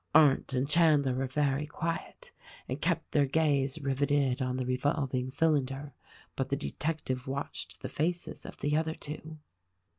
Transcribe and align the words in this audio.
Arndt 0.15 0.53
and 0.53 0.67
Chandler 0.67 1.13
were 1.13 1.27
very 1.27 1.67
quiet 1.67 2.31
and 2.67 2.81
kept 2.81 3.11
their 3.11 3.27
gaze 3.27 3.77
riveted 3.79 4.41
on 4.41 4.57
the 4.57 4.65
revolving 4.65 5.29
cylinder, 5.29 5.93
but 6.35 6.49
the 6.49 6.55
detective 6.55 7.27
watched 7.27 7.83
the 7.83 7.87
faces 7.87 8.43
of 8.43 8.57
the 8.57 8.75
other 8.75 8.95
two. 8.95 9.37